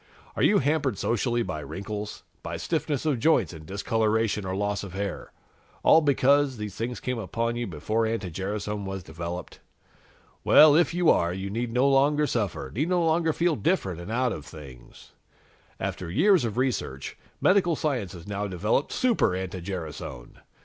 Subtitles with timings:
[0.35, 4.93] Are you hampered socially by wrinkles, by stiffness of joints and discoloration or loss of
[4.93, 5.31] hair,
[5.83, 9.59] all because these things came upon you before anti gerasone was developed?
[10.43, 14.11] Well, if you are, you need no longer suffer, need no longer feel different and
[14.11, 15.11] out of things.
[15.79, 20.39] "After years of research, medical science has now developed Super anti gerasone!